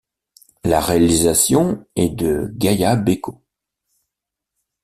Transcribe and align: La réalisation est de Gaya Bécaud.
La 0.63 0.79
réalisation 0.79 1.85
est 1.95 2.09
de 2.09 2.49
Gaya 2.55 2.95
Bécaud. 2.95 3.39